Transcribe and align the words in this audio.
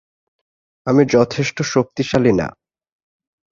আমি 0.87 1.03
যথেষ্ট 1.05 1.57
শক্তিশালী 1.73 2.33
না। 2.33 2.47